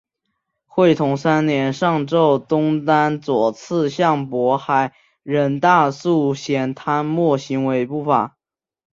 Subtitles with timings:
[0.65, 8.35] 会同三年上奏东丹左次相渤海人大素贤贪墨行为不法。